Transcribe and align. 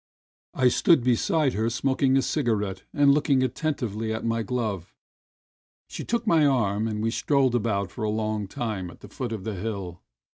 A 0.55 0.61
JOKE 0.61 0.61
81 0.61 0.65
I 0.65 0.69
stood 0.77 1.03
beside 1.03 1.53
her 1.53 1.69
smoking 1.69 2.17
a 2.17 2.23
cigarette 2.23 2.81
and 2.91 3.11
looking 3.13 3.43
attentively 3.43 4.11
at 4.11 4.25
my 4.25 4.41
glove. 4.41 4.95
She 5.89 6.03
took 6.03 6.25
my 6.25 6.43
arm 6.43 6.87
and 6.87 7.03
we 7.03 7.11
strolled 7.11 7.53
about 7.53 7.91
for 7.91 8.03
a 8.03 8.09
long 8.09 8.47
time 8.47 8.89
at 8.89 9.01
the 9.01 9.07
foot 9.09 9.31
of 9.31 9.43
the 9.43 9.53
hill. 9.53 10.01